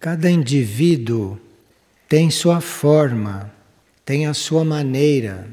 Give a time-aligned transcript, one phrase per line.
[0.00, 1.38] Cada indivíduo
[2.08, 3.52] tem sua forma,
[4.04, 5.48] tem a sua maneira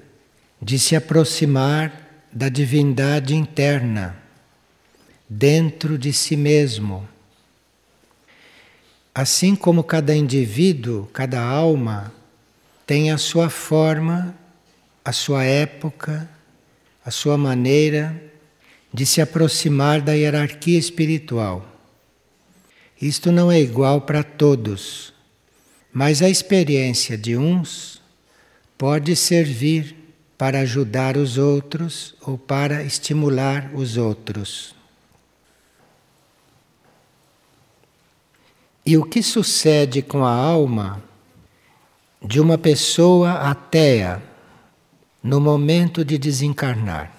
[0.62, 1.92] de se aproximar
[2.32, 4.16] da divindade interna,
[5.28, 7.08] dentro de si mesmo.
[9.14, 12.14] Assim como cada indivíduo, cada alma,
[12.86, 14.36] tem a sua forma,
[15.04, 16.30] a sua época,
[17.04, 18.22] a sua maneira
[18.94, 21.75] de se aproximar da hierarquia espiritual.
[23.02, 25.14] Isto não é igual para todos,
[25.92, 28.02] mas a experiência de uns
[28.78, 29.96] pode servir
[30.38, 34.76] para ajudar os outros ou para estimular os outros.
[38.86, 41.04] E o que sucede com a alma
[42.22, 44.22] de uma pessoa ateia
[45.24, 47.15] no momento de desencarnar.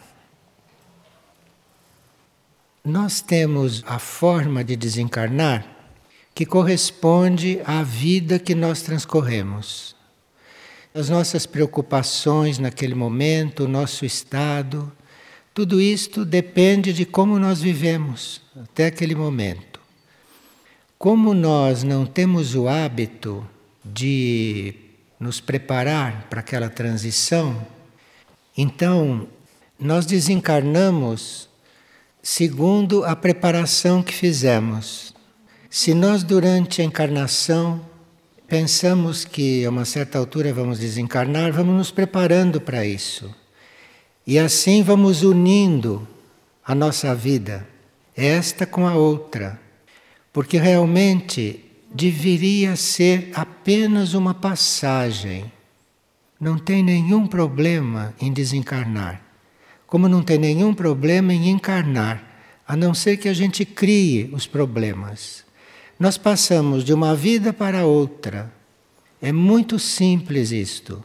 [2.87, 5.67] Nós temos a forma de desencarnar
[6.33, 9.97] que corresponde à vida que nós transcorremos.
[10.95, 14.93] As nossas preocupações naquele momento, o nosso estado,
[15.53, 19.81] tudo isto depende de como nós vivemos até aquele momento.
[20.97, 23.45] Como nós não temos o hábito
[23.85, 24.77] de
[25.19, 27.67] nos preparar para aquela transição,
[28.57, 29.27] então
[29.77, 31.49] nós desencarnamos
[32.29, 35.15] segundo a preparação que fizemos.
[35.71, 37.81] Se nós, durante a encarnação,
[38.49, 43.33] pensamos que a uma certa altura vamos desencarnar, vamos nos preparando para isso.
[44.27, 46.05] E assim vamos unindo
[46.65, 47.65] a nossa vida,
[48.17, 49.61] esta com a outra.
[50.33, 55.45] Porque realmente deveria ser apenas uma passagem.
[56.41, 59.23] Não tem nenhum problema em desencarnar,
[59.87, 62.23] como não tem nenhum problema em encarnar,
[62.67, 65.45] a não ser que a gente crie os problemas.
[65.99, 68.53] Nós passamos de uma vida para outra.
[69.23, 71.03] É muito simples isto.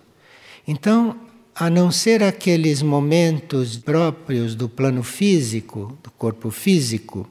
[0.67, 1.15] Então,
[1.55, 7.29] a não ser aqueles momentos próprios do plano físico, do corpo físico,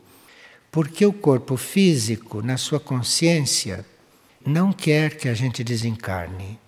[0.70, 3.84] porque o corpo físico, na sua consciência,
[4.46, 6.58] não quer que a gente desencarne.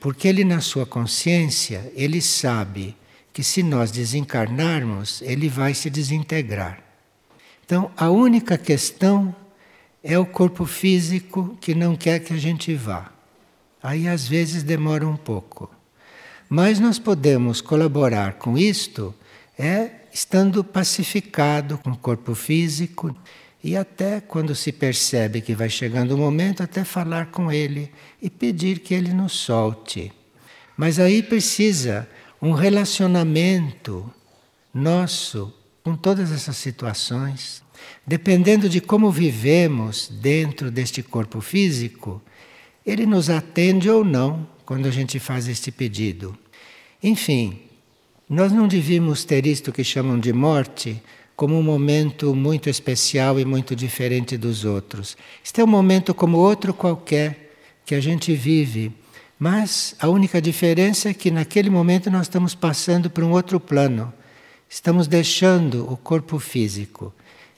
[0.00, 2.96] Porque ele, na sua consciência, ele sabe
[3.40, 6.78] que se nós desencarnarmos, ele vai se desintegrar.
[7.64, 9.34] Então, a única questão
[10.04, 13.10] é o corpo físico que não quer que a gente vá.
[13.82, 15.70] Aí, às vezes, demora um pouco.
[16.50, 19.14] Mas nós podemos colaborar com isto
[19.58, 23.16] é estando pacificado com o corpo físico
[23.64, 27.90] e até quando se percebe que vai chegando o momento, até falar com ele
[28.20, 30.12] e pedir que ele nos solte.
[30.76, 32.06] Mas aí precisa
[32.40, 34.10] um relacionamento
[34.72, 35.52] nosso
[35.82, 37.62] com todas essas situações.
[38.06, 42.22] Dependendo de como vivemos dentro deste corpo físico,
[42.84, 46.36] ele nos atende ou não quando a gente faz este pedido.
[47.02, 47.60] Enfim,
[48.28, 51.02] nós não devíamos ter isto que chamam de morte
[51.34, 55.16] como um momento muito especial e muito diferente dos outros.
[55.42, 58.92] Este é um momento como outro qualquer que a gente vive,
[59.40, 64.12] mas a única diferença é que naquele momento nós estamos passando para um outro plano.
[64.68, 67.10] Estamos deixando o corpo físico.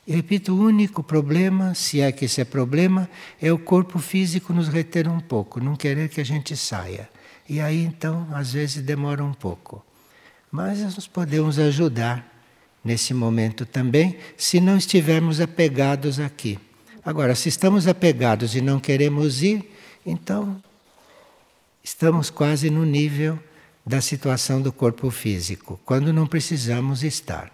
[0.07, 3.11] E repito, o único problema, se é que esse é problema,
[3.41, 7.11] é o corpo físico nos reter um pouco, não querer que a gente saia.
[7.49, 9.85] E aí então, às vezes demora um pouco.
[10.53, 12.25] Mas nós podemos ajudar
[12.85, 16.61] nesse momento também, se não estivermos apegados aqui.
[17.05, 19.69] Agora, se estamos apegados e não queremos ir,
[20.07, 20.63] então
[21.83, 23.39] estamos quase no nível
[23.85, 27.51] da situação do corpo físico, quando não precisamos estar.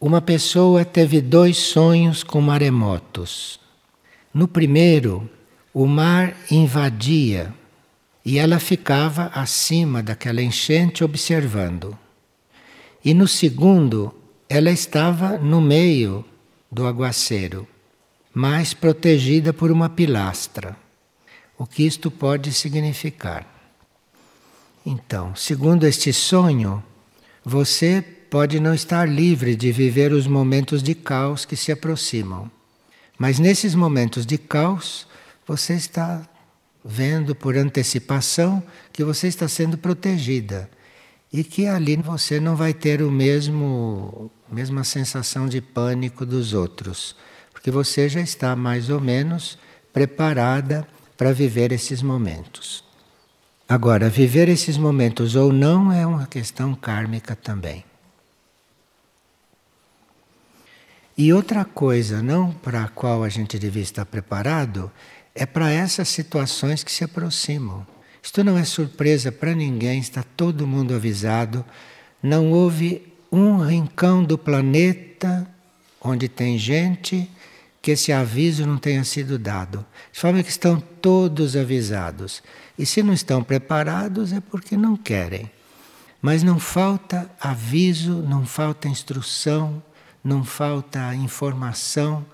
[0.00, 3.60] Uma pessoa teve dois sonhos com maremotos.
[4.34, 5.28] No primeiro,
[5.72, 7.54] o mar invadia
[8.24, 11.96] e ela ficava acima daquela enchente observando.
[13.04, 14.14] E no segundo,
[14.48, 16.24] ela estava no meio
[16.70, 17.66] do aguaceiro,
[18.32, 20.76] mas protegida por uma pilastra.
[21.62, 23.46] O que isto pode significar?
[24.84, 26.82] Então, segundo este sonho,
[27.44, 32.50] você pode não estar livre de viver os momentos de caos que se aproximam.
[33.16, 35.06] Mas nesses momentos de caos,
[35.46, 36.28] você está
[36.84, 38.60] vendo por antecipação
[38.92, 40.68] que você está sendo protegida
[41.32, 47.14] e que ali você não vai ter o mesmo mesma sensação de pânico dos outros,
[47.52, 49.56] porque você já está mais ou menos
[49.92, 50.84] preparada
[51.22, 52.82] para viver esses momentos.
[53.68, 57.84] Agora, viver esses momentos ou não é uma questão kármica também.
[61.16, 64.90] E outra coisa, não para a qual a gente devia estar preparado,
[65.32, 67.86] é para essas situações que se aproximam.
[68.20, 71.64] Isto não é surpresa para ninguém, está todo mundo avisado.
[72.20, 75.48] Não houve um rincão do planeta
[76.00, 77.30] onde tem gente
[77.82, 79.84] que esse aviso não tenha sido dado.
[80.12, 82.40] De forma que estão todos avisados.
[82.78, 85.50] E se não estão preparados é porque não querem.
[86.22, 89.82] Mas não falta aviso, não falta instrução,
[90.22, 92.24] não falta informação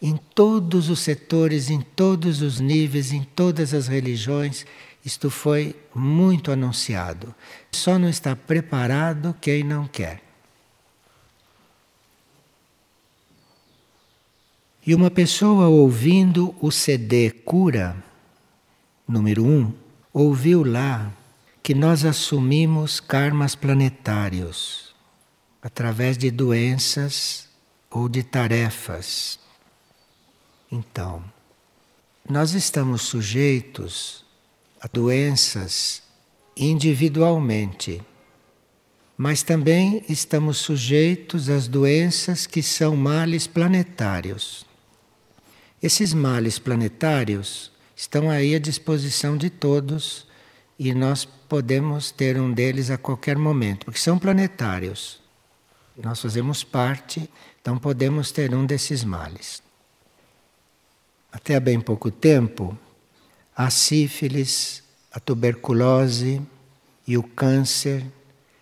[0.00, 4.64] em todos os setores, em todos os níveis, em todas as religiões.
[5.04, 7.34] Isto foi muito anunciado.
[7.72, 10.22] Só não está preparado quem não quer.
[14.86, 17.96] E uma pessoa ouvindo o CD Cura,
[19.08, 19.72] número 1, um,
[20.12, 21.10] ouviu lá
[21.62, 24.94] que nós assumimos karmas planetários
[25.62, 27.48] através de doenças
[27.90, 29.38] ou de tarefas.
[30.70, 31.24] Então,
[32.28, 34.22] nós estamos sujeitos
[34.78, 36.02] a doenças
[36.54, 38.02] individualmente,
[39.16, 44.73] mas também estamos sujeitos às doenças que são males planetários.
[45.84, 50.26] Esses males planetários estão aí à disposição de todos
[50.78, 55.20] e nós podemos ter um deles a qualquer momento, porque são planetários.
[56.02, 57.28] Nós fazemos parte,
[57.60, 59.62] então podemos ter um desses males.
[61.30, 62.78] Até há bem pouco tempo,
[63.54, 64.82] a sífilis,
[65.12, 66.40] a tuberculose
[67.06, 68.06] e o câncer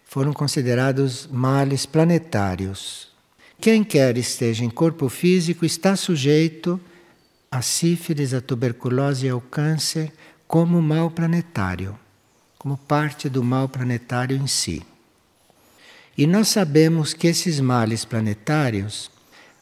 [0.07, 3.13] foram considerados males planetários.
[3.61, 6.81] Quem quer esteja em corpo físico está sujeito
[7.52, 10.10] a sífilis, a tuberculose e ao câncer
[10.49, 11.99] como mal planetário,
[12.58, 14.82] como parte do mal planetário em si.
[16.16, 19.10] E nós sabemos que esses males planetários,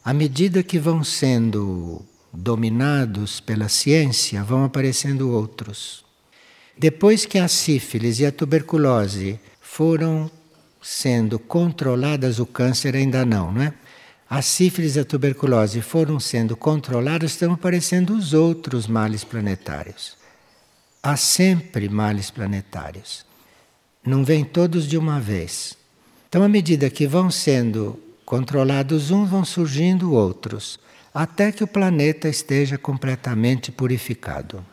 [0.04, 2.00] à medida que vão sendo
[2.32, 6.04] dominados pela ciência, vão aparecendo outros.
[6.78, 10.30] Depois que a sífilis e a tuberculose foram
[10.80, 13.74] sendo controladas, o câncer ainda não, não é?
[14.30, 20.16] A sífilis e a tuberculose foram sendo controladas, estão aparecendo os outros males planetários.
[21.02, 23.26] Há sempre males planetários.
[24.06, 25.76] Não vêm todos de uma vez.
[26.28, 30.78] Então, à medida que vão sendo controlados uns, vão surgindo outros,
[31.12, 34.64] até que o planeta esteja completamente purificado.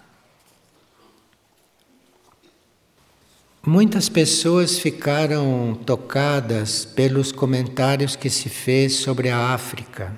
[3.67, 10.17] Muitas pessoas ficaram tocadas pelos comentários que se fez sobre a África,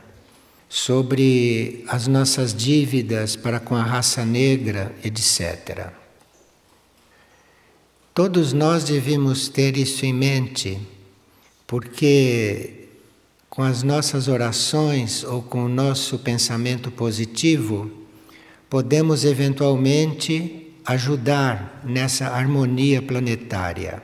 [0.69, 5.87] sobre as nossas dívidas para com a raça negra, etc.
[8.13, 10.77] Todos nós devíamos ter isso em mente,
[11.65, 12.87] porque
[13.49, 17.89] com as nossas orações ou com o nosso pensamento positivo,
[18.69, 24.01] podemos eventualmente ajudar nessa harmonia planetária.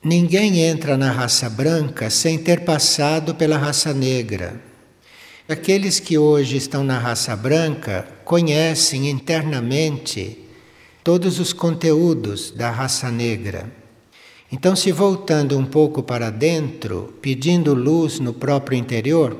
[0.00, 4.62] Ninguém entra na raça branca sem ter passado pela raça negra.
[5.48, 10.38] Aqueles que hoje estão na raça branca conhecem internamente
[11.02, 13.66] todos os conteúdos da raça negra.
[14.52, 19.36] Então, se voltando um pouco para dentro, pedindo luz no próprio interior,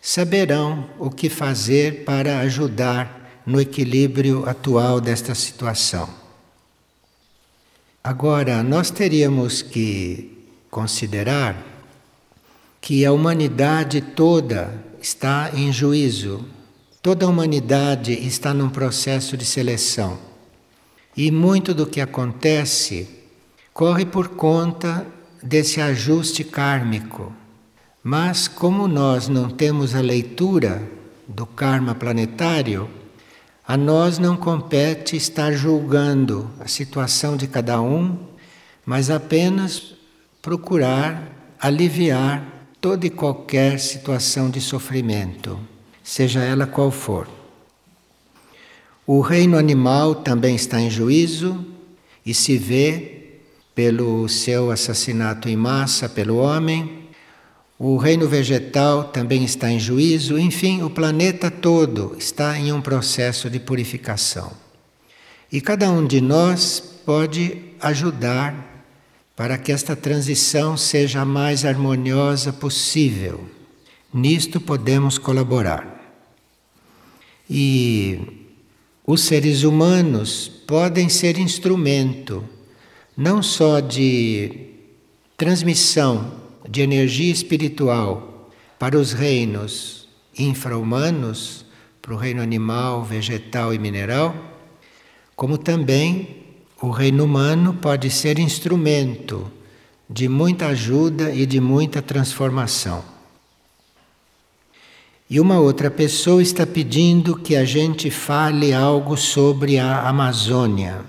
[0.00, 3.17] saberão o que fazer para ajudar
[3.48, 6.06] no equilíbrio atual desta situação.
[8.04, 11.56] Agora, nós teríamos que considerar
[12.78, 16.44] que a humanidade toda está em juízo,
[17.00, 20.18] toda a humanidade está num processo de seleção.
[21.16, 23.08] E muito do que acontece
[23.72, 25.06] corre por conta
[25.42, 27.32] desse ajuste kármico.
[28.04, 30.82] Mas, como nós não temos a leitura
[31.26, 32.97] do karma planetário,
[33.68, 38.16] a nós não compete estar julgando a situação de cada um,
[38.86, 39.94] mas apenas
[40.40, 42.42] procurar aliviar
[42.80, 45.60] toda e qualquer situação de sofrimento,
[46.02, 47.28] seja ela qual for.
[49.06, 51.62] O reino animal também está em juízo
[52.24, 53.40] e se vê
[53.74, 57.07] pelo seu assassinato em massa pelo homem
[57.78, 63.48] o reino vegetal também está em juízo, enfim, o planeta todo está em um processo
[63.48, 64.50] de purificação.
[65.50, 68.84] E cada um de nós pode ajudar
[69.36, 73.48] para que esta transição seja a mais harmoniosa possível.
[74.12, 75.96] Nisto podemos colaborar.
[77.48, 78.48] E
[79.06, 82.44] os seres humanos podem ser instrumento
[83.16, 84.72] não só de
[85.36, 90.06] transmissão de energia espiritual para os reinos
[90.38, 91.64] infra-humanos,
[92.00, 94.34] para o reino animal, vegetal e mineral,
[95.34, 96.44] como também
[96.80, 99.50] o reino humano pode ser instrumento
[100.08, 103.02] de muita ajuda e de muita transformação.
[105.28, 111.04] E uma outra pessoa está pedindo que a gente fale algo sobre a Amazônia.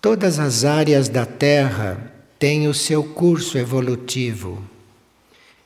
[0.00, 4.62] Todas as áreas da Terra têm o seu curso evolutivo.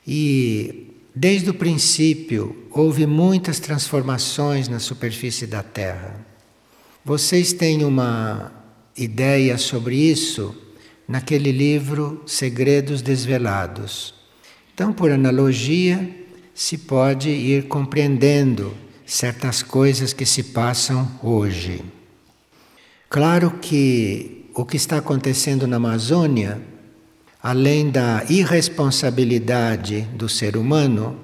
[0.07, 6.25] E desde o princípio houve muitas transformações na superfície da Terra.
[7.05, 8.53] Vocês têm uma
[8.97, 10.55] ideia sobre isso
[11.07, 14.15] naquele livro Segredos Desvelados.
[14.73, 16.09] Então, por analogia,
[16.55, 18.75] se pode ir compreendendo
[19.05, 21.83] certas coisas que se passam hoje.
[23.11, 26.61] Claro que o que está acontecendo na Amazônia,
[27.43, 31.19] além da irresponsabilidade do ser humano,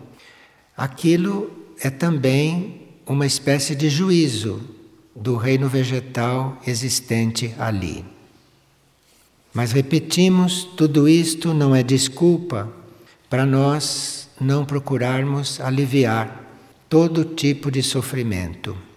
[0.77, 4.61] aquilo é também uma espécie de juízo
[5.15, 8.05] do reino vegetal existente ali.
[9.53, 12.73] Mas repetimos, tudo isto não é desculpa
[13.29, 16.45] para nós não procurarmos aliviar
[16.89, 18.88] todo tipo de sofrimento.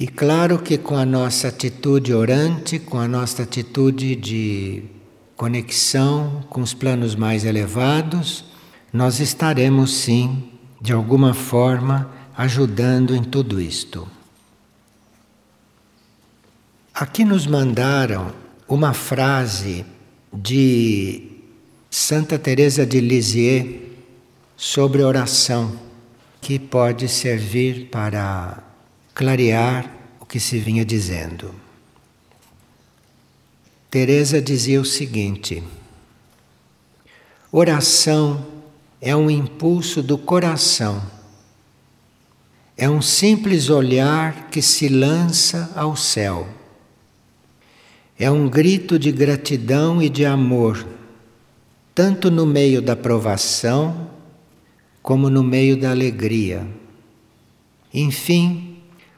[0.00, 4.82] E claro que com a nossa atitude orante, com a nossa atitude de
[5.36, 8.46] conexão com os planos mais elevados,
[8.90, 14.08] nós estaremos sim, de alguma forma, ajudando em tudo isto.
[16.94, 18.32] Aqui nos mandaram
[18.66, 19.84] uma frase
[20.32, 21.30] de
[21.90, 23.82] Santa Teresa de Lisieux
[24.56, 25.78] sobre oração,
[26.40, 28.69] que pode servir para
[29.14, 29.90] clarear
[30.20, 31.54] o que se vinha dizendo.
[33.90, 35.62] Teresa dizia o seguinte:
[37.50, 38.46] Oração
[39.00, 41.02] é um impulso do coração.
[42.76, 46.48] É um simples olhar que se lança ao céu.
[48.18, 50.86] É um grito de gratidão e de amor
[52.00, 54.08] tanto no meio da provação
[55.02, 56.66] como no meio da alegria.
[57.92, 58.69] Enfim,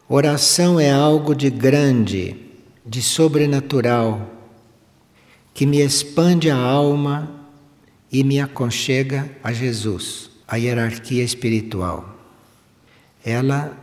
[0.09, 2.37] oração é algo de grande,
[2.85, 4.31] de sobrenatural,
[5.55, 7.31] que me expande a alma
[8.11, 12.09] e me aconchega a Jesus, a hierarquia espiritual.
[13.25, 13.77] Ela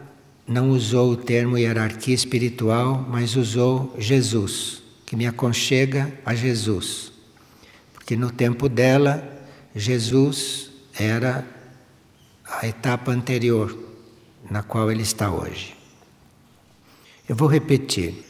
[0.47, 7.09] não usou o termo hierarquia espiritual, mas usou Jesus, que me aconchega a Jesus
[8.09, 9.23] que no tempo dela,
[9.75, 11.45] Jesus era
[12.43, 13.77] a etapa anterior
[14.49, 15.75] na qual ele está hoje.
[17.29, 18.25] Eu vou repetir.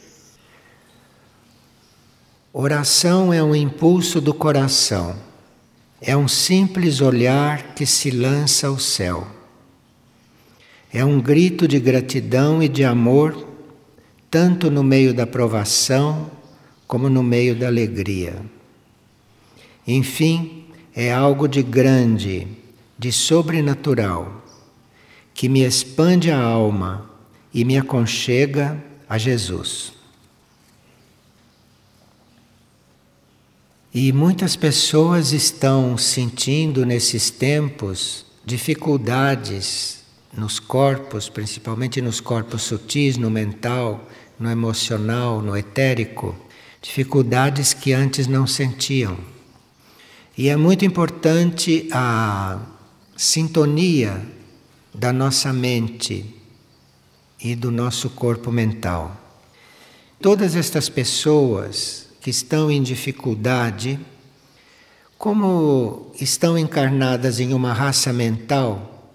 [2.52, 5.16] Oração é um impulso do coração,
[6.02, 9.26] é um simples olhar que se lança ao céu.
[10.92, 13.48] É um grito de gratidão e de amor,
[14.30, 16.30] tanto no meio da provação
[16.86, 18.36] como no meio da alegria.
[19.86, 22.46] Enfim, é algo de grande,
[22.98, 24.44] de sobrenatural,
[25.32, 27.08] que me expande a alma
[27.54, 29.92] e me aconchega a Jesus.
[33.92, 43.28] E muitas pessoas estão sentindo nesses tempos dificuldades nos corpos, principalmente nos corpos sutis, no
[43.28, 46.36] mental, no emocional, no etérico,
[46.80, 49.18] dificuldades que antes não sentiam.
[50.38, 52.64] E é muito importante a
[53.16, 54.24] sintonia
[54.94, 56.39] da nossa mente
[57.42, 59.16] e do nosso corpo mental.
[60.20, 63.98] Todas estas pessoas que estão em dificuldade,
[65.16, 69.12] como estão encarnadas em uma raça mental,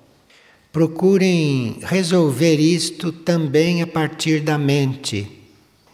[0.72, 5.32] procurem resolver isto também a partir da mente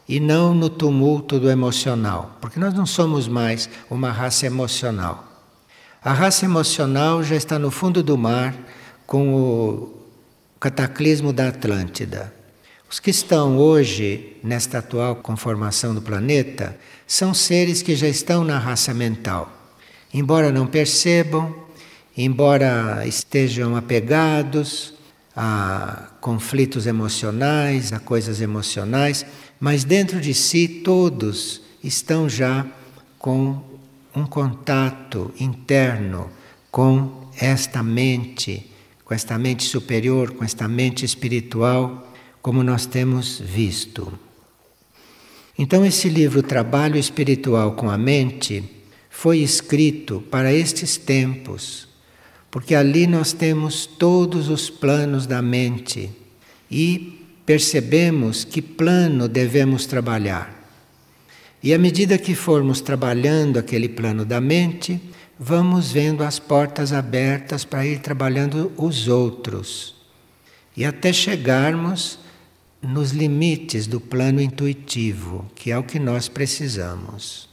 [0.08, 5.28] e não no tumulto do emocional, porque nós não somos mais uma raça emocional.
[6.04, 8.56] A raça emocional já está no fundo do mar
[9.06, 10.01] com o
[10.62, 12.32] cataclismo da Atlântida.
[12.88, 16.78] Os que estão hoje nesta atual conformação do planeta
[17.08, 19.52] são seres que já estão na raça mental.
[20.14, 21.56] Embora não percebam,
[22.16, 24.94] embora estejam apegados
[25.36, 29.26] a conflitos emocionais, a coisas emocionais,
[29.60, 32.68] mas dentro de si todos estão já
[33.18, 33.60] com
[34.16, 36.30] um contato interno
[36.70, 38.71] com esta mente,
[39.12, 42.10] com esta mente superior, com esta mente espiritual,
[42.42, 44.10] como nós temos visto.
[45.60, 48.64] Então, esse livro Trabalho Espiritual com a Mente
[49.10, 51.90] foi escrito para estes tempos,
[52.50, 56.10] porque ali nós temos todos os planos da mente
[56.72, 60.72] e percebemos que plano devemos trabalhar.
[61.62, 65.02] E à medida que formos trabalhando aquele plano da mente,
[65.44, 69.96] vamos vendo as portas abertas para ir trabalhando os outros.
[70.78, 72.20] E até chegarmos
[72.80, 77.50] nos limites do plano intuitivo, que é o que nós precisamos.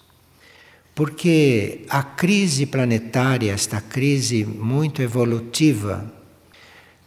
[0.94, 6.12] Porque a crise planetária, esta crise muito evolutiva,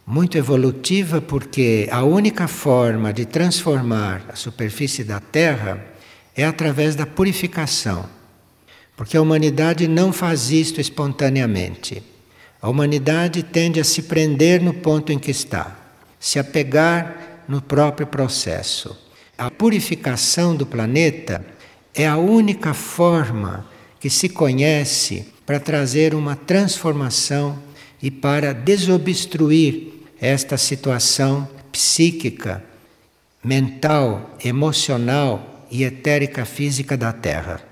[0.04, 5.80] muito evolutiva porque a única forma de transformar a superfície da Terra
[6.34, 8.21] é através da purificação.
[9.02, 12.00] Porque a humanidade não faz isto espontaneamente.
[12.60, 15.76] A humanidade tende a se prender no ponto em que está,
[16.20, 18.96] se apegar no próprio processo.
[19.36, 21.44] A purificação do planeta
[21.92, 23.66] é a única forma
[23.98, 27.58] que se conhece para trazer uma transformação
[28.00, 32.62] e para desobstruir esta situação psíquica,
[33.42, 37.71] mental, emocional e etérica física da Terra.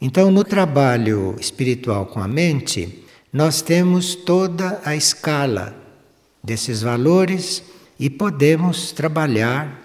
[0.00, 5.74] Então, no trabalho espiritual com a mente, nós temos toda a escala
[6.42, 7.62] desses valores
[7.98, 9.82] e podemos trabalhar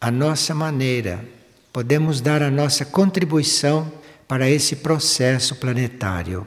[0.00, 1.24] a nossa maneira,
[1.72, 3.90] podemos dar a nossa contribuição
[4.26, 6.46] para esse processo planetário.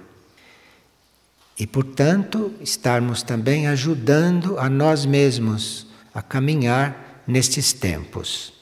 [1.57, 8.53] E, portanto, estarmos também ajudando a nós mesmos a caminhar nestes tempos.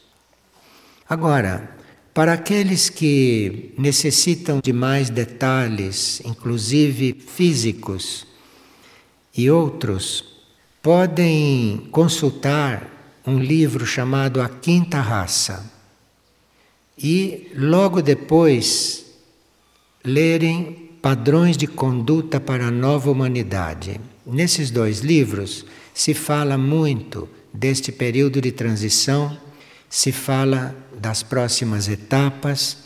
[1.07, 1.76] Agora,
[2.17, 8.25] para aqueles que necessitam de mais detalhes, inclusive físicos,
[9.37, 10.25] e outros,
[10.81, 15.71] podem consultar um livro chamado A Quinta Raça
[16.97, 19.05] e logo depois
[20.03, 24.01] lerem Padrões de Conduta para a Nova Humanidade.
[24.25, 29.37] Nesses dois livros se fala muito deste período de transição
[29.89, 32.77] se fala das próximas etapas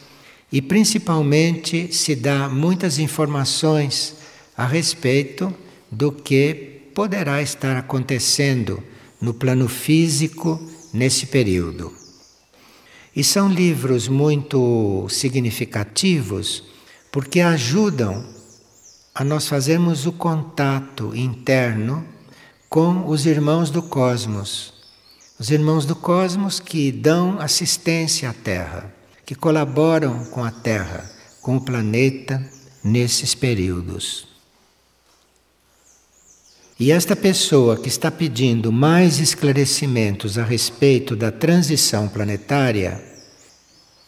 [0.52, 4.16] e principalmente se dá muitas informações
[4.56, 5.54] a respeito
[5.90, 8.84] do que poderá estar acontecendo
[9.20, 10.60] no plano físico
[10.94, 11.94] nesse período.
[13.16, 16.64] E são livros muito significativos
[17.12, 18.26] porque ajudam
[19.14, 22.06] a nós fazermos o contato interno
[22.70, 24.81] com os irmãos do cosmos
[25.42, 28.94] os irmãos do cosmos que dão assistência à Terra,
[29.26, 31.10] que colaboram com a Terra,
[31.42, 32.40] com o planeta
[32.84, 34.28] nesses períodos.
[36.80, 43.04] E esta pessoa que está pedindo mais esclarecimentos a respeito da transição planetária,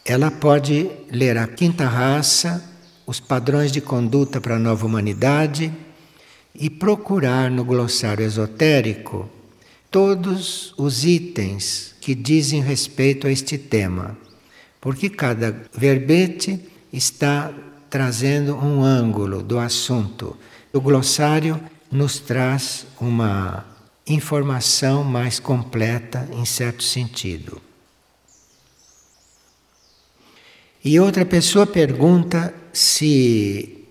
[0.04, 2.62] ela pode ler a Quinta Raça,
[3.04, 5.72] os padrões de conduta para a nova humanidade
[6.54, 9.28] e procurar no glossário esotérico
[9.94, 14.18] todos os itens que dizem respeito a este tema,
[14.80, 16.58] porque cada verbete
[16.92, 17.54] está
[17.88, 20.36] trazendo um ângulo do assunto.
[20.72, 21.60] O glossário
[21.92, 23.64] nos traz uma
[24.04, 27.62] informação mais completa em certo sentido.
[30.84, 33.83] E outra pessoa pergunta se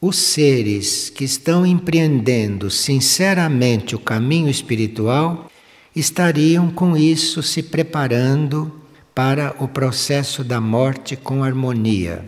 [0.00, 5.50] os seres que estão empreendendo sinceramente o caminho espiritual
[5.94, 8.80] estariam com isso se preparando
[9.14, 12.24] para o processo da morte com harmonia.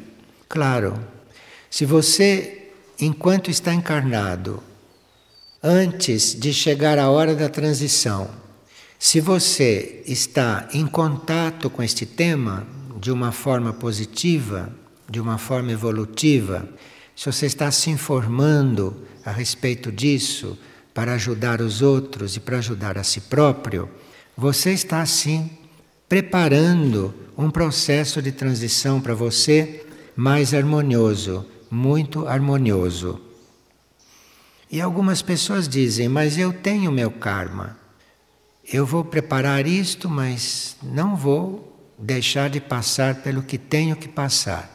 [0.48, 0.98] Claro,
[1.70, 4.62] se você, enquanto está encarnado,
[5.62, 8.28] antes de chegar a hora da transição,
[8.98, 12.66] se você está em contato com este tema
[13.00, 14.70] de uma forma positiva,
[15.08, 16.68] de uma forma evolutiva,
[17.14, 20.58] se você está se informando a respeito disso
[20.94, 23.88] para ajudar os outros e para ajudar a si próprio,
[24.36, 25.50] você está assim
[26.08, 33.20] preparando um processo de transição para você mais harmonioso, muito harmonioso.
[34.70, 37.78] E algumas pessoas dizem: Mas eu tenho meu karma.
[38.70, 44.71] Eu vou preparar isto, mas não vou deixar de passar pelo que tenho que passar.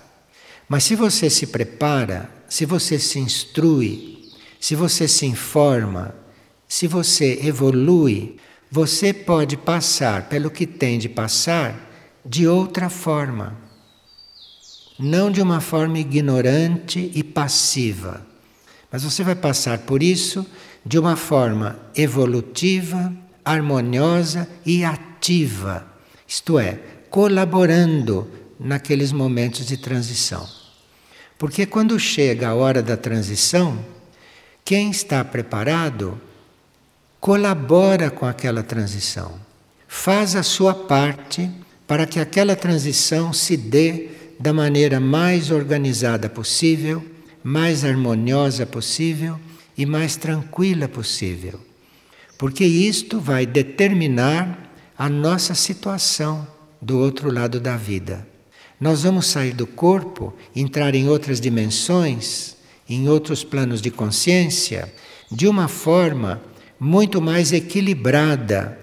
[0.67, 6.13] Mas se você se prepara, se você se instrui, se você se informa,
[6.67, 8.35] se você evolui,
[8.69, 11.89] você pode passar pelo que tem de passar
[12.25, 13.57] de outra forma.
[14.99, 18.25] Não de uma forma ignorante e passiva,
[18.91, 20.45] mas você vai passar por isso
[20.85, 23.13] de uma forma evolutiva,
[23.45, 25.85] harmoniosa e ativa,
[26.27, 28.27] isto é, colaborando
[28.59, 30.56] naqueles momentos de transição.
[31.37, 33.77] Porque quando chega a hora da transição,
[34.65, 36.19] quem está preparado
[37.19, 39.39] colabora com aquela transição,
[39.87, 41.49] faz a sua parte
[41.85, 47.03] para que aquela transição se dê da maneira mais organizada possível,
[47.43, 49.39] mais harmoniosa possível
[49.77, 51.59] e mais tranquila possível.
[52.37, 56.47] Porque isto vai determinar a nossa situação
[56.81, 58.27] do outro lado da vida.
[58.79, 62.55] Nós vamos sair do corpo, entrar em outras dimensões,
[62.87, 64.93] em outros planos de consciência,
[65.31, 66.41] de uma forma
[66.79, 68.77] muito mais equilibrada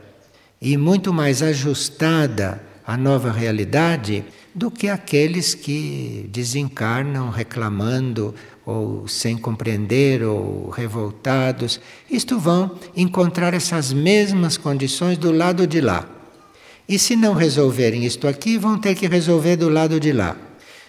[0.61, 8.35] e muito mais ajustada à nova realidade do que aqueles que desencarnam reclamando
[8.67, 11.81] ou sem compreender ou revoltados.
[12.11, 16.09] Isto vão encontrar essas mesmas condições do lado de lá.
[16.89, 20.37] E se não resolverem isto aqui, vão ter que resolver do lado de lá.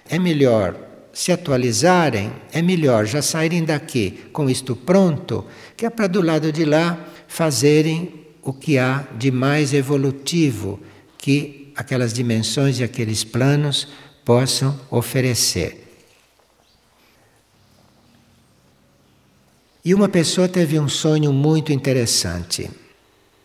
[0.09, 0.75] É melhor
[1.13, 5.45] se atualizarem, é melhor já saírem daqui com isto pronto,
[5.77, 10.79] que é para do lado de lá fazerem o que há de mais evolutivo
[11.17, 13.87] que aquelas dimensões e aqueles planos
[14.25, 15.83] possam oferecer.
[19.83, 22.69] E uma pessoa teve um sonho muito interessante.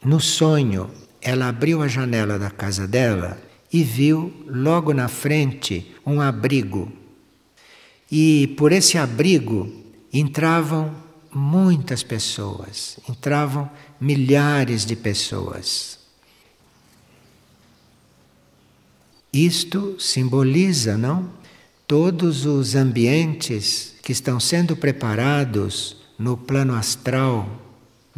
[0.03, 0.91] No sonho,
[1.23, 3.41] ela abriu a janela da casa dela
[3.73, 6.91] e viu logo na frente um abrigo.
[8.11, 9.71] E por esse abrigo
[10.13, 10.95] entravam
[11.33, 15.99] muitas pessoas, entravam milhares de pessoas.
[19.33, 21.31] Isto simboliza, não?
[21.87, 27.70] Todos os ambientes que estão sendo preparados no plano astral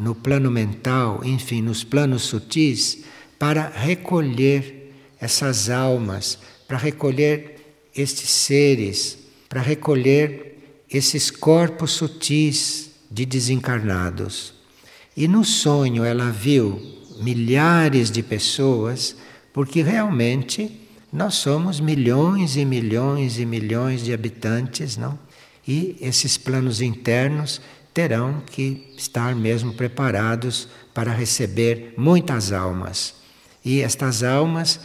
[0.03, 3.05] no plano mental, enfim, nos planos sutis,
[3.39, 7.57] para recolher essas almas, para recolher
[7.95, 10.59] estes seres, para recolher
[10.91, 14.55] esses corpos sutis de desencarnados.
[15.17, 16.81] E no sonho ela viu
[17.21, 19.15] milhares de pessoas,
[19.53, 20.81] porque realmente
[21.13, 25.19] nós somos milhões e milhões e milhões de habitantes, não?
[25.69, 27.61] E esses planos internos
[27.93, 33.15] terão que estar mesmo preparados para receber muitas almas.
[33.65, 34.81] E estas almas,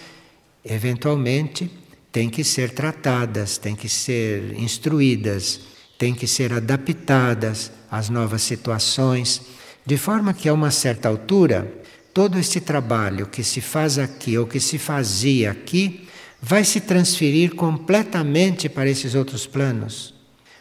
[0.63, 1.71] eventualmente,
[2.11, 5.61] têm que ser tratadas, têm que ser instruídas,
[5.97, 9.41] têm que ser adaptadas às novas situações,
[9.85, 11.81] de forma que a uma certa altura,
[12.13, 16.07] todo este trabalho que se faz aqui ou que se fazia aqui
[16.41, 20.13] vai se transferir completamente para esses outros planos.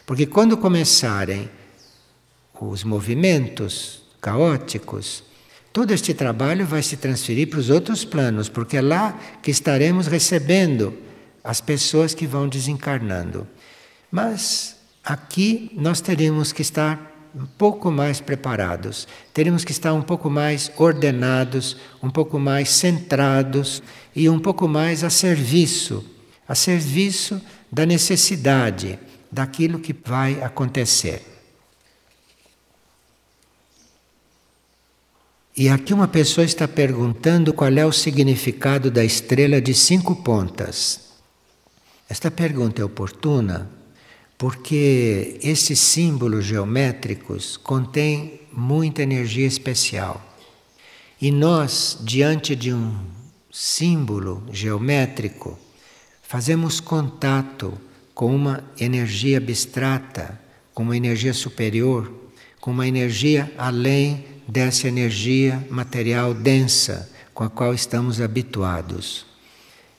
[0.05, 1.49] Porque quando começarem
[2.65, 5.23] os movimentos caóticos,
[5.71, 10.07] todo este trabalho vai se transferir para os outros planos, porque é lá que estaremos
[10.07, 10.93] recebendo
[11.43, 13.47] as pessoas que vão desencarnando.
[14.11, 20.29] Mas aqui nós teremos que estar um pouco mais preparados, teremos que estar um pouco
[20.29, 23.83] mais ordenados, um pouco mais centrados
[24.15, 26.03] e um pouco mais a serviço
[26.47, 27.41] a serviço
[27.71, 28.97] da necessidade
[29.31, 31.36] daquilo que vai acontecer.
[35.59, 41.13] E aqui uma pessoa está perguntando qual é o significado da estrela de cinco pontas.
[42.07, 43.67] Esta pergunta é oportuna
[44.37, 50.23] porque esses símbolos geométricos contêm muita energia especial.
[51.19, 52.95] E nós, diante de um
[53.51, 55.57] símbolo geométrico,
[56.21, 57.75] fazemos contato
[58.13, 60.39] com uma energia abstrata,
[60.71, 62.13] com uma energia superior,
[62.61, 69.25] com uma energia além dessa energia material densa com a qual estamos habituados.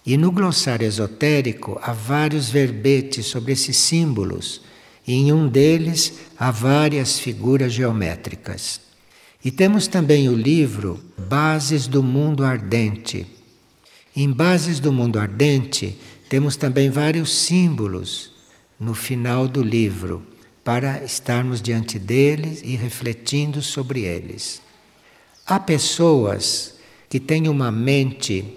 [0.05, 4.63] E no glossário esotérico há vários verbetes sobre esses símbolos,
[5.07, 8.81] e em um deles há várias figuras geométricas.
[9.45, 13.27] E temos também o livro Bases do Mundo Ardente.
[14.17, 15.97] Em Bases do Mundo Ardente
[16.29, 18.33] temos também vários símbolos
[18.81, 20.23] no final do livro
[20.69, 24.61] para estarmos diante deles e refletindo sobre eles.
[25.47, 26.75] Há pessoas
[27.09, 28.55] que têm uma mente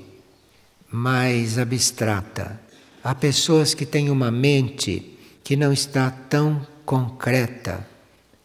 [0.92, 2.60] mais abstrata,
[3.02, 7.88] há pessoas que têm uma mente que não está tão concreta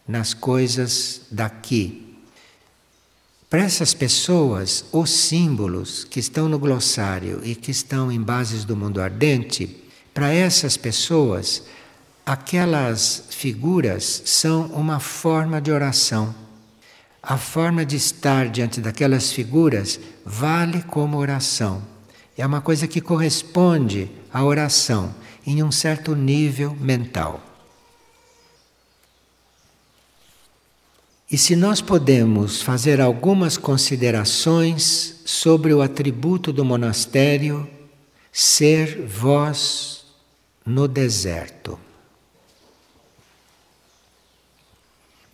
[0.07, 2.16] nas coisas daqui.
[3.50, 8.76] Para essas pessoas, os símbolos que estão no glossário e que estão em bases do
[8.76, 9.83] mundo ardente,
[10.14, 11.64] para essas pessoas,
[12.27, 16.35] aquelas figuras são uma forma de oração.
[17.23, 21.81] A forma de estar diante daquelas figuras vale como oração.
[22.37, 25.15] É uma coisa que corresponde à oração
[25.47, 27.41] em um certo nível mental.
[31.31, 37.69] E se nós podemos fazer algumas considerações sobre o atributo do monastério
[38.33, 40.05] ser voz
[40.65, 41.86] no deserto.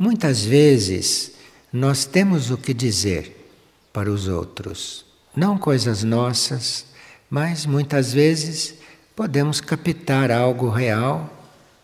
[0.02, 1.30] Muitas vezes
[1.72, 3.52] nós temos o que dizer
[3.92, 5.04] para os outros,
[5.36, 6.86] não coisas nossas,
[7.30, 8.74] mas muitas vezes
[9.14, 11.32] podemos captar algo real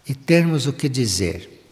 [0.05, 1.63] e termos o que dizer.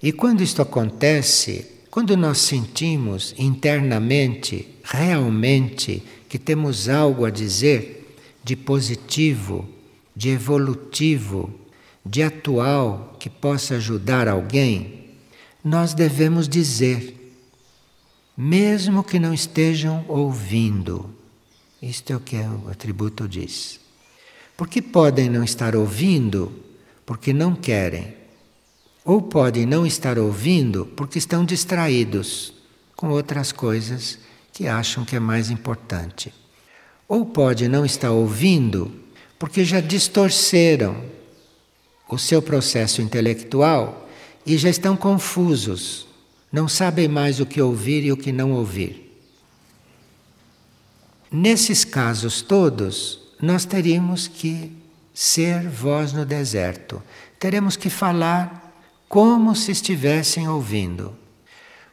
[0.00, 8.54] E quando isto acontece, quando nós sentimos internamente, realmente, que temos algo a dizer de
[8.54, 9.68] positivo,
[10.14, 11.52] de evolutivo,
[12.06, 15.03] de atual que possa ajudar alguém,
[15.64, 17.34] nós devemos dizer,
[18.36, 21.08] mesmo que não estejam ouvindo.
[21.80, 23.80] Isto é o que o atributo diz.
[24.56, 26.52] Porque podem não estar ouvindo
[27.06, 28.14] porque não querem
[29.04, 32.54] ou podem não estar ouvindo porque estão distraídos
[32.96, 34.18] com outras coisas
[34.52, 36.32] que acham que é mais importante.
[37.06, 38.92] Ou pode não estar ouvindo
[39.38, 41.04] porque já distorceram
[42.08, 44.03] o seu processo intelectual
[44.46, 46.06] e já estão confusos,
[46.52, 49.04] não sabem mais o que ouvir e o que não ouvir.
[51.30, 54.70] Nesses casos todos, nós teríamos que
[55.12, 57.02] ser voz no deserto.
[57.38, 58.72] Teremos que falar
[59.08, 61.16] como se estivessem ouvindo.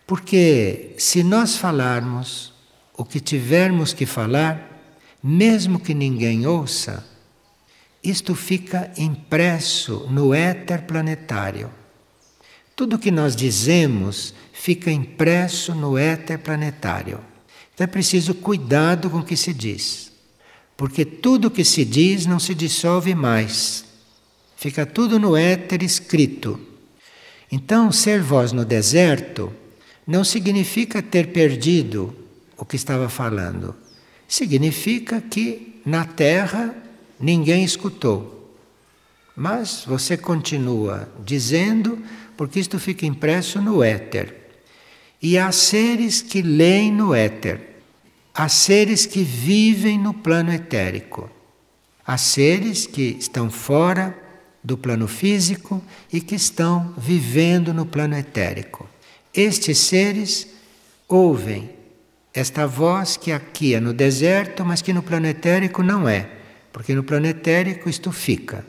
[0.06, 2.54] Porque se nós falarmos
[2.96, 4.70] o que tivermos que falar,
[5.24, 7.06] mesmo que ninguém ouça,
[8.04, 11.72] isto fica impresso no éter planetário.
[12.76, 17.20] Tudo que nós dizemos fica impresso no éter planetário.
[17.74, 20.12] Então é preciso cuidado com o que se diz,
[20.78, 23.86] porque tudo que se diz não se dissolve mais.
[24.56, 26.60] Fica tudo no éter escrito.
[27.52, 29.52] Então, ser voz no deserto
[30.06, 32.16] não significa ter perdido
[32.56, 33.76] o que estava falando.
[34.28, 36.76] Significa que na terra
[37.20, 38.56] ninguém escutou.
[39.36, 41.98] Mas você continua dizendo,
[42.38, 44.36] porque isto fica impresso no éter.
[45.22, 47.60] E há seres que leem no éter.
[48.34, 51.30] Há seres que vivem no plano etérico.
[52.06, 54.18] Há seres que estão fora
[54.64, 58.90] do plano físico e que estão vivendo no plano etérico.
[59.34, 60.48] Estes seres
[61.08, 61.70] ouvem
[62.34, 66.30] esta voz que aqui é no deserto, mas que no plano etérico não é,
[66.72, 68.66] porque no plano etérico isto fica.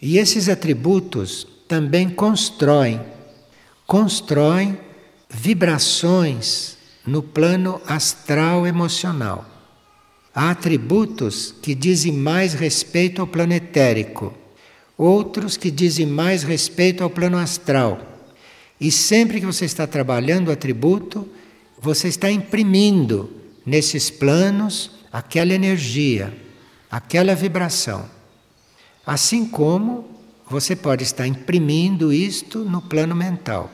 [0.00, 3.00] E esses atributos também constroem,
[3.86, 4.78] constroem
[5.28, 6.76] vibrações
[7.06, 9.44] no plano astral emocional.
[10.34, 14.34] Há atributos que dizem mais respeito ao plano etérico
[14.98, 18.00] outros que dizem mais respeito ao plano astral.
[18.80, 21.26] E sempre que você está trabalhando o atributo,
[21.80, 23.30] você está imprimindo
[23.64, 26.36] nesses planos aquela energia,
[26.90, 28.04] aquela vibração.
[29.06, 30.17] Assim como
[30.50, 33.70] você pode estar imprimindo isto no plano mental.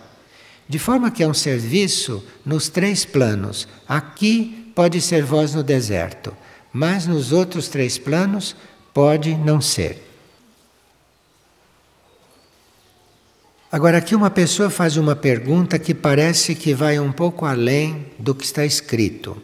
[0.68, 3.68] De forma que é um serviço nos três planos.
[3.87, 6.34] Aqui pode ser voz no deserto,
[6.72, 8.56] mas nos outros três planos
[8.92, 10.02] pode não ser.
[13.70, 18.32] Agora, aqui uma pessoa faz uma pergunta que parece que vai um pouco além do
[18.32, 19.37] que está escrito.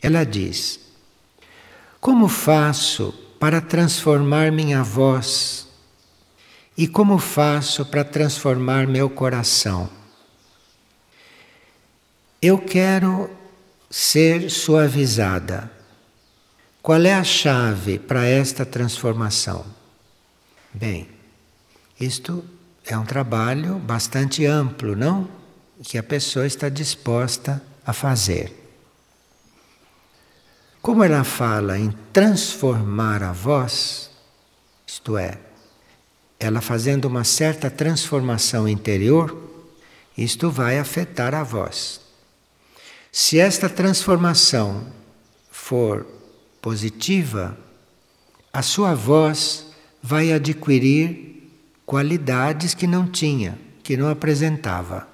[0.00, 0.78] Ela diz:
[2.00, 5.66] Como faço para transformar minha voz?
[6.76, 9.90] E como faço para transformar meu coração?
[12.40, 13.30] Eu quero
[13.90, 15.70] ser suavizada.
[16.80, 19.64] Qual é a chave para esta transformação?
[20.72, 21.08] Bem,
[22.00, 22.44] isto
[22.86, 25.28] é um trabalho bastante amplo, não?
[25.82, 28.58] Que a pessoa está disposta a fazer.
[30.80, 34.10] Como ela fala em transformar a voz,
[34.84, 35.38] isto é,
[36.42, 39.36] ela fazendo uma certa transformação interior,
[40.18, 42.00] isto vai afetar a voz.
[43.12, 44.88] Se esta transformação
[45.52, 46.04] for
[46.60, 47.56] positiva,
[48.52, 49.68] a sua voz
[50.02, 51.48] vai adquirir
[51.86, 55.06] qualidades que não tinha, que não apresentava.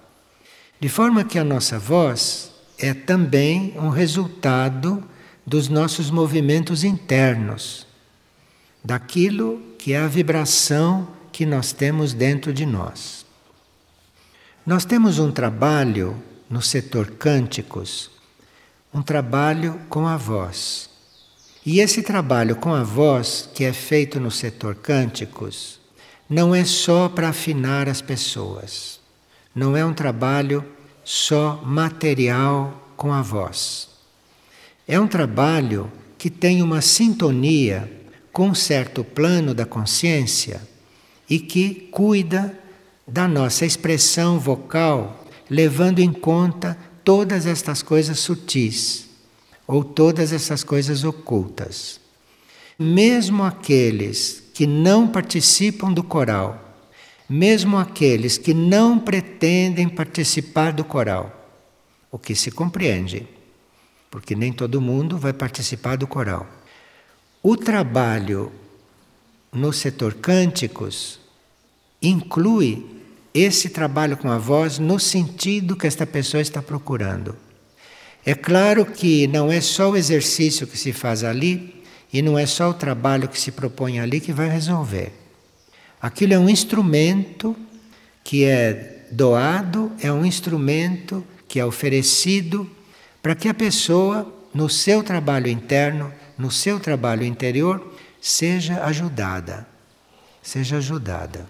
[0.80, 5.04] De forma que a nossa voz é também um resultado
[5.46, 7.86] dos nossos movimentos internos,
[8.82, 13.24] daquilo que é a vibração que nós temos dentro de nós.
[14.66, 16.20] Nós temos um trabalho
[16.50, 18.10] no setor cânticos,
[18.92, 20.90] um trabalho com a voz.
[21.64, 25.78] E esse trabalho com a voz, que é feito no setor cânticos,
[26.28, 28.98] não é só para afinar as pessoas.
[29.54, 30.64] Não é um trabalho
[31.04, 33.90] só material com a voz.
[34.88, 37.88] É um trabalho que tem uma sintonia
[38.32, 40.67] com um certo plano da consciência
[41.28, 42.58] e que cuida
[43.06, 49.08] da nossa expressão vocal, levando em conta todas estas coisas sutis
[49.66, 52.00] ou todas essas coisas ocultas.
[52.78, 56.76] Mesmo aqueles que não participam do coral,
[57.28, 61.34] mesmo aqueles que não pretendem participar do coral,
[62.10, 63.26] o que se compreende,
[64.10, 66.46] porque nem todo mundo vai participar do coral.
[67.42, 68.50] O trabalho
[69.52, 71.20] no setor cânticos
[72.00, 72.86] inclui
[73.32, 77.36] esse trabalho com a voz no sentido que esta pessoa está procurando.
[78.24, 81.82] É claro que não é só o exercício que se faz ali
[82.12, 85.12] e não é só o trabalho que se propõe ali que vai resolver.
[86.00, 87.56] Aquilo é um instrumento
[88.24, 92.68] que é doado, é um instrumento que é oferecido
[93.22, 99.66] para que a pessoa, no seu trabalho interno, no seu trabalho interior, seja ajudada.
[100.42, 101.46] Seja ajudada.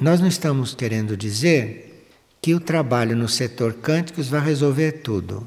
[0.00, 5.46] Nós não estamos querendo dizer que o trabalho no setor cânticos vai resolver tudo.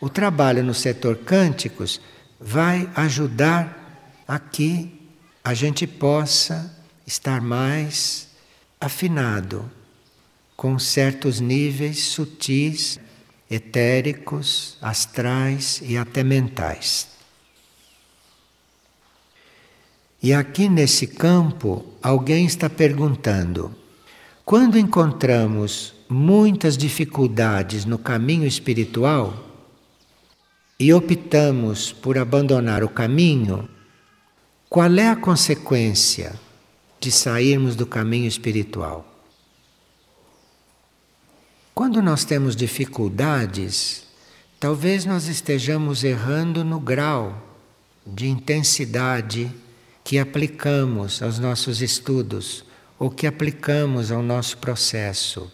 [0.00, 2.00] O trabalho no setor cânticos
[2.38, 4.92] vai ajudar a que
[5.42, 6.74] a gente possa
[7.06, 8.28] estar mais
[8.80, 9.70] afinado
[10.56, 12.98] com certos níveis sutis,
[13.50, 17.15] etéricos, astrais e até mentais.
[20.22, 23.74] E aqui nesse campo, alguém está perguntando:
[24.44, 29.44] quando encontramos muitas dificuldades no caminho espiritual
[30.78, 33.68] e optamos por abandonar o caminho,
[34.68, 36.38] qual é a consequência
[37.00, 39.06] de sairmos do caminho espiritual?
[41.74, 44.04] Quando nós temos dificuldades,
[44.58, 47.42] talvez nós estejamos errando no grau
[48.06, 49.52] de intensidade
[50.06, 52.64] que aplicamos aos nossos estudos
[52.96, 55.50] ou que aplicamos ao nosso processo.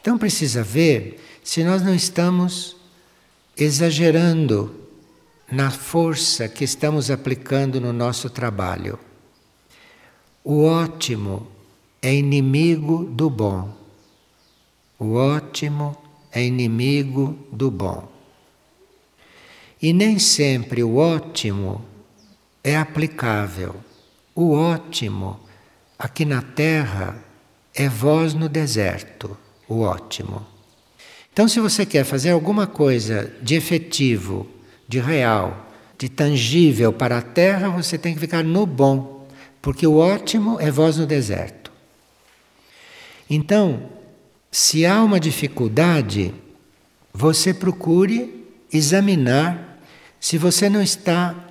[0.00, 2.76] Então precisa ver se nós não estamos
[3.56, 4.74] exagerando
[5.48, 8.98] na força que estamos aplicando no nosso trabalho.
[10.42, 11.46] O ótimo
[12.02, 13.72] é inimigo do bom.
[14.98, 15.96] O ótimo
[16.32, 18.10] é inimigo do bom.
[19.80, 21.84] E nem sempre o ótimo
[22.66, 23.76] é aplicável.
[24.34, 25.38] O ótimo
[25.96, 27.16] aqui na Terra
[27.72, 30.44] é voz no deserto o ótimo.
[31.32, 34.48] Então, se você quer fazer alguma coisa de efetivo,
[34.88, 39.28] de real, de tangível para a terra, você tem que ficar no bom,
[39.60, 41.70] porque o ótimo é voz no deserto.
[43.28, 43.90] Então,
[44.50, 46.34] se há uma dificuldade,
[47.12, 49.78] você procure examinar
[50.18, 51.45] se você não está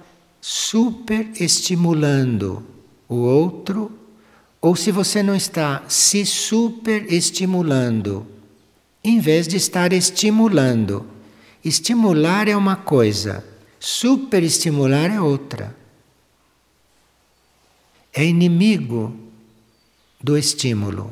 [0.48, 2.64] superestimulando
[3.10, 3.92] o outro
[4.62, 8.28] ou se você não está se superestimulando,
[9.04, 11.04] em vez de estar estimulando.
[11.64, 13.44] Estimular é uma coisa,
[13.80, 15.76] superestimular é outra.
[18.14, 19.18] É inimigo
[20.22, 21.12] do estímulo.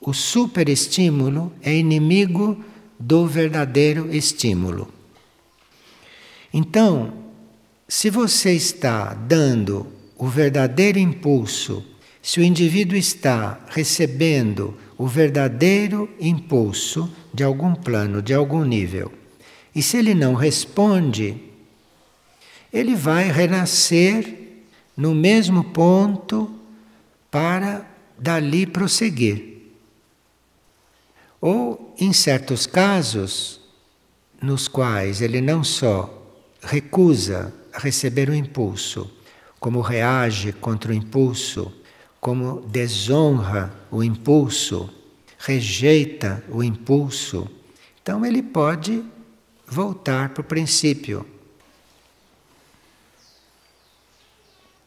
[0.00, 2.60] O superestímulo é inimigo
[2.98, 4.88] do verdadeiro estímulo.
[6.52, 7.27] Então,
[7.88, 11.84] se você está dando o verdadeiro impulso
[12.28, 19.10] se o indivíduo está recebendo o verdadeiro impulso de algum plano, de algum nível,
[19.74, 21.40] e se ele não responde,
[22.70, 26.54] ele vai renascer no mesmo ponto
[27.30, 29.72] para dali prosseguir.
[31.40, 33.58] Ou, em certos casos,
[34.42, 36.14] nos quais ele não só
[36.60, 39.10] recusa receber o impulso,
[39.58, 41.72] como reage contra o impulso,
[42.20, 44.90] como desonra o impulso,
[45.38, 47.48] rejeita o impulso,
[48.02, 49.04] então ele pode
[49.66, 51.26] voltar para o princípio.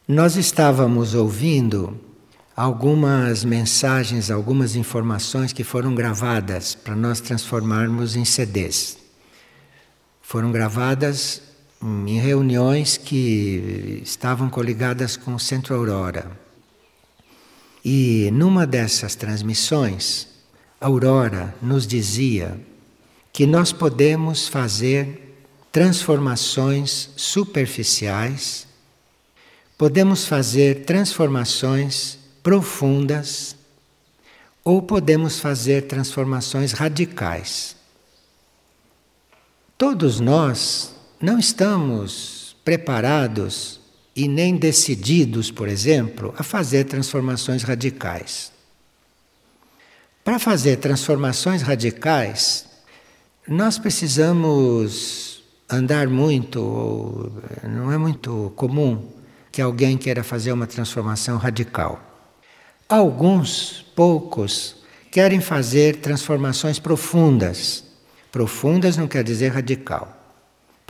[0.06, 1.98] Nós estávamos ouvindo
[2.56, 8.98] algumas mensagens, algumas informações que foram gravadas para nós transformarmos em CDs.
[10.20, 11.51] Foram gravadas
[11.82, 16.30] em reuniões que estavam coligadas com o Centro Aurora.
[17.84, 20.28] E numa dessas transmissões,
[20.80, 22.58] Aurora nos dizia
[23.32, 25.36] que nós podemos fazer
[25.72, 28.66] transformações superficiais,
[29.76, 33.56] podemos fazer transformações profundas
[34.64, 37.74] ou podemos fazer transformações radicais.
[39.76, 43.80] Todos nós não estamos preparados
[44.14, 48.50] e nem decididos, por exemplo, a fazer transformações radicais.
[50.24, 52.66] Para fazer transformações radicais,
[53.46, 59.08] nós precisamos andar muito, não é muito comum
[59.52, 62.00] que alguém queira fazer uma transformação radical.
[62.88, 64.76] Alguns, poucos,
[65.10, 67.84] querem fazer transformações profundas.
[68.32, 70.21] Profundas não quer dizer radical.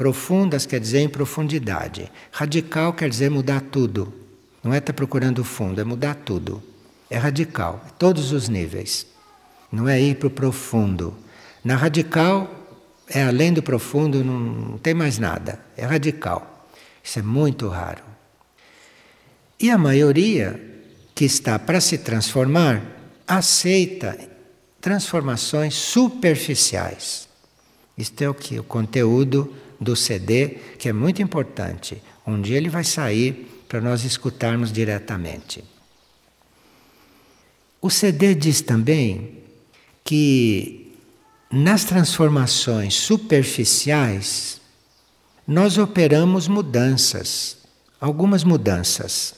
[0.02, 2.10] Profundas quer dizer em profundidade.
[2.32, 4.12] Radical quer dizer mudar tudo.
[4.60, 6.60] Não é estar tá procurando fundo, é mudar tudo.
[7.08, 9.06] É radical, todos os níveis.
[9.70, 11.16] Não é ir para o profundo.
[11.62, 12.52] Na radical,
[13.08, 15.60] é além do profundo, não tem mais nada.
[15.76, 16.66] É radical.
[17.00, 18.02] Isso é muito raro.
[19.60, 20.60] E a maioria
[21.14, 22.82] que está para se transformar
[23.24, 24.18] aceita
[24.80, 27.28] transformações superficiais.
[27.96, 32.02] Isto é o que o conteúdo do CD, que é muito importante.
[32.26, 35.64] Um dia ele vai sair para nós escutarmos diretamente.
[37.80, 39.38] O CD diz também
[40.04, 40.92] que
[41.50, 44.60] nas transformações superficiais
[45.46, 47.58] nós operamos mudanças,
[48.00, 49.34] algumas mudanças.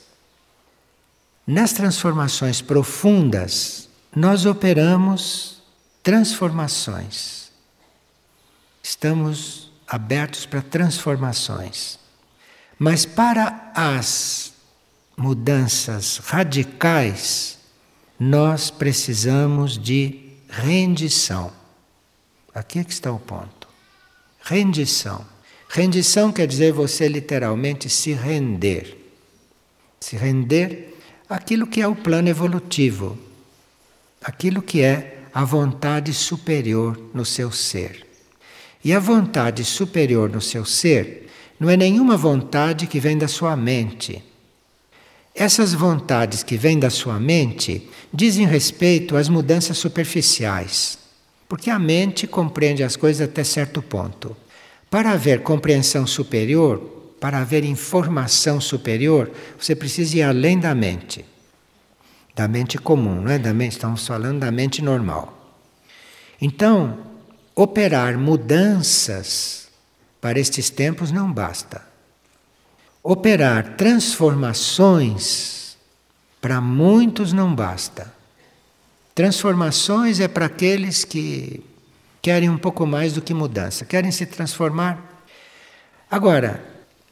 [1.46, 5.62] Nas transformações profundas, nós operamos
[6.02, 7.50] transformações.
[8.82, 11.98] Estamos abertos para transformações.
[12.78, 14.52] Mas para as
[15.16, 17.58] mudanças radicais,
[18.18, 21.52] nós precisamos de rendição.
[22.52, 23.68] Aqui é que está o ponto.
[24.42, 25.24] Rendição.
[25.68, 28.98] Rendição quer dizer você literalmente se render.
[30.00, 33.16] Se render aquilo que é o plano evolutivo,
[34.22, 38.03] aquilo que é a vontade superior no seu ser.
[38.84, 43.56] E a vontade superior no seu ser não é nenhuma vontade que vem da sua
[43.56, 44.22] mente.
[45.34, 50.98] Essas vontades que vêm da sua mente dizem respeito às mudanças superficiais,
[51.48, 54.36] porque a mente compreende as coisas até certo ponto.
[54.90, 56.78] Para haver compreensão superior,
[57.18, 61.24] para haver informação superior, você precisa ir além da mente.
[62.34, 65.56] Da mente comum, não é da mente, estamos falando da mente normal.
[66.40, 67.13] Então,
[67.56, 69.68] Operar mudanças
[70.20, 71.86] para estes tempos não basta.
[73.00, 75.78] Operar transformações
[76.40, 78.12] para muitos não basta.
[79.14, 81.62] Transformações é para aqueles que
[82.20, 85.24] querem um pouco mais do que mudança, querem se transformar.
[86.10, 86.60] Agora,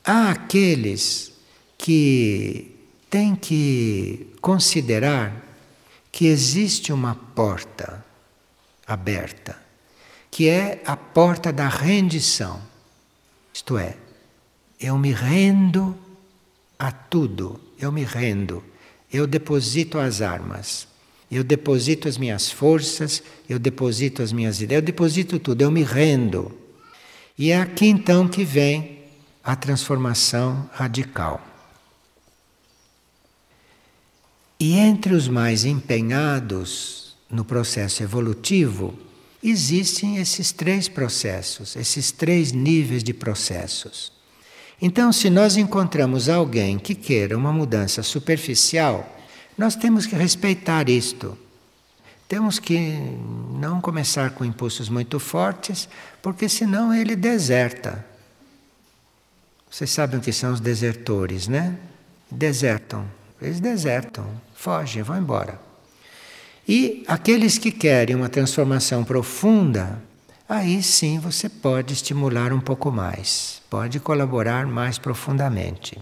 [0.05, 1.35] há aqueles
[1.79, 2.77] que
[3.09, 5.41] têm que considerar
[6.11, 8.05] que existe uma porta
[8.85, 9.62] aberta
[10.33, 12.59] que é a porta da rendição.
[13.53, 13.97] Isto é,
[14.81, 15.95] eu me rendo
[16.79, 18.65] a tudo, eu me rendo,
[19.13, 20.89] eu deposito as armas,
[21.31, 25.83] eu deposito as minhas forças, eu deposito as minhas ideias, eu deposito tudo, eu me
[25.83, 26.51] rendo.
[27.37, 29.01] E é aqui então que vem
[29.45, 31.47] a transformação radical.
[34.59, 38.99] E entre os mais empenhados no processo evolutivo,
[39.43, 44.13] existem esses três processos, esses três níveis de processos.
[44.81, 49.19] Então, se nós encontramos alguém que queira uma mudança superficial,
[49.57, 51.37] nós temos que respeitar isto.
[52.29, 52.97] Temos que
[53.61, 55.89] não começar com impulsos muito fortes,
[56.23, 58.05] porque senão ele deserta.
[59.71, 61.79] Vocês sabem o que são os desertores, né?
[62.31, 63.07] Desertam.
[63.41, 65.72] Eles desertam, fogem, vão embora.
[66.69, 70.01] E aqueles que querem uma transformação profunda,
[70.49, 75.99] aí sim você pode estimular um pouco mais, pode colaborar mais profundamente.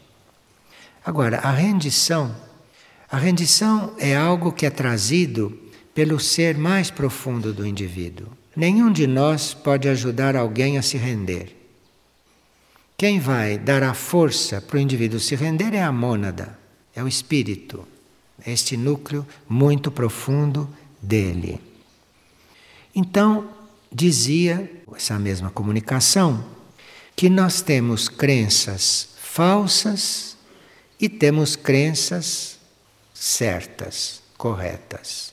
[1.05, 2.35] Agora, a rendição,
[3.11, 5.59] a rendição é algo que é trazido
[5.95, 8.29] pelo ser mais profundo do indivíduo.
[8.55, 11.57] Nenhum de nós pode ajudar alguém a se render.
[12.99, 16.59] Quem vai dar a força para o indivíduo se render é a mônada,
[16.95, 17.89] é o espírito
[18.47, 20.69] este núcleo muito profundo
[21.01, 21.61] dele.
[22.95, 23.49] Então,
[23.93, 26.45] dizia essa mesma comunicação
[27.17, 30.37] que nós temos crenças falsas
[30.99, 32.59] e temos crenças
[33.15, 35.33] certas, corretas.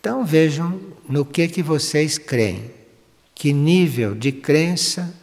[0.00, 2.70] Então vejam no que que vocês creem,
[3.34, 5.14] que nível de crença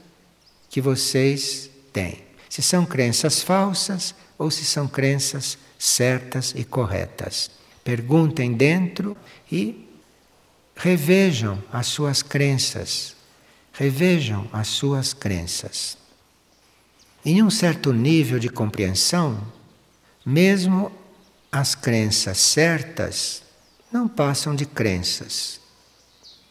[0.69, 2.23] que vocês têm.
[2.49, 7.49] Se são crenças falsas ou se são crenças certas e corretas.
[7.83, 9.17] Perguntem dentro
[9.51, 9.89] e
[10.75, 13.15] revejam as suas crenças.
[13.73, 15.97] Revejam as suas crenças.
[17.25, 19.41] Em um certo nível de compreensão,
[20.23, 20.91] mesmo
[21.51, 23.41] as crenças certas
[23.91, 25.59] não passam de crenças.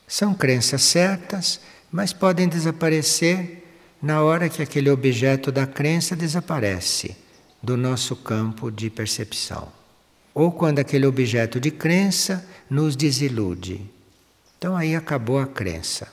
[0.08, 1.60] São crenças certas,
[1.90, 3.62] mas podem desaparecer
[4.02, 7.16] na hora que aquele objeto da crença desaparece
[7.62, 9.68] do nosso campo de percepção.
[10.34, 13.80] Ou quando aquele objeto de crença nos desilude.
[14.56, 16.08] Então aí acabou a crença.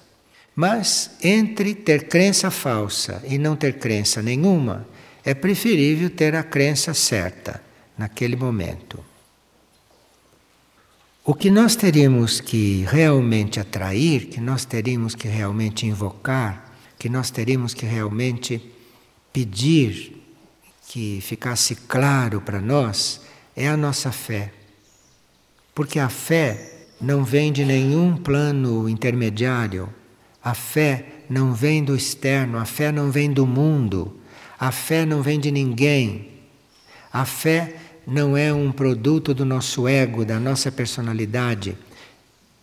[0.55, 4.87] Mas entre ter crença falsa e não ter crença nenhuma,
[5.23, 7.61] é preferível ter a crença certa
[7.97, 9.03] naquele momento.
[11.23, 17.29] O que nós teríamos que realmente atrair, que nós teríamos que realmente invocar, que nós
[17.29, 18.61] teríamos que realmente
[19.33, 20.16] pedir
[20.87, 23.21] que ficasse claro para nós,
[23.55, 24.53] é a nossa fé.
[25.75, 29.89] Porque a fé não vem de nenhum plano intermediário,
[30.41, 34.17] a fé não vem do externo, a fé não vem do mundo,
[34.57, 36.29] a fé não vem de ninguém.
[37.11, 37.75] A fé
[38.05, 41.77] não é um produto do nosso ego, da nossa personalidade.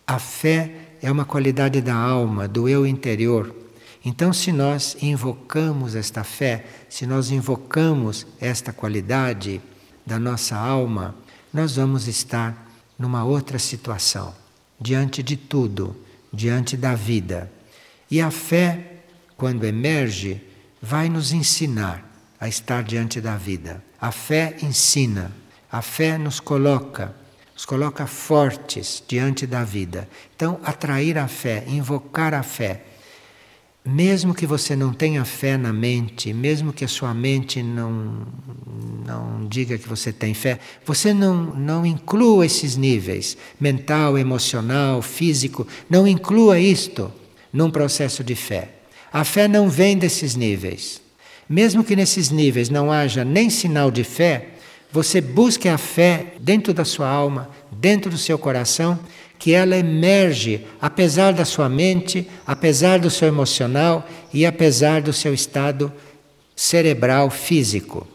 [0.07, 0.71] A fé
[1.01, 3.55] é uma qualidade da alma, do eu interior.
[4.05, 9.59] Então, se nós invocamos esta fé, se nós invocamos esta qualidade
[10.05, 11.15] da nossa alma,
[11.51, 14.35] nós vamos estar numa outra situação,
[14.79, 15.95] diante de tudo,
[16.31, 17.51] diante da vida.
[18.11, 18.97] E a fé,
[19.35, 20.39] quando emerge,
[20.79, 22.07] vai nos ensinar
[22.39, 23.83] a estar diante da vida.
[23.99, 25.31] A fé ensina,
[25.71, 27.11] a fé nos coloca,
[27.55, 30.07] nos coloca fortes diante da vida.
[30.35, 32.83] Então, atrair a fé, invocar a fé.
[33.87, 38.25] Mesmo que você não tenha fé na mente, mesmo que a sua mente não,
[39.05, 45.67] não diga que você tem fé, você não, não inclua esses níveis mental, emocional, físico,
[45.87, 47.13] não inclua isto
[47.53, 48.69] num processo de fé.
[49.13, 50.99] A fé não vem desses níveis.
[51.47, 54.55] Mesmo que nesses níveis não haja nem sinal de fé,
[54.91, 58.99] você busque a fé dentro da sua alma, dentro do seu coração,
[59.37, 65.33] que ela emerge apesar da sua mente, apesar do seu emocional e apesar do seu
[65.33, 65.91] estado
[66.55, 68.07] cerebral físico.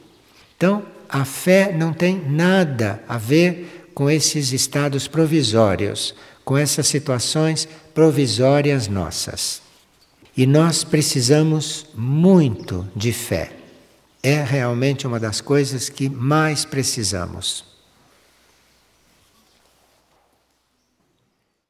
[0.56, 6.14] Então, a fé não tem nada a ver com esses estados provisórios,
[6.44, 9.60] com essas situações provisórias nossas.
[10.36, 13.52] E nós precisamos muito de fé.
[14.22, 17.69] É realmente uma das coisas que mais precisamos.